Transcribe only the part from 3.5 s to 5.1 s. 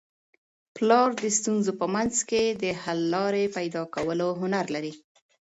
پیدا کولو هنر لري.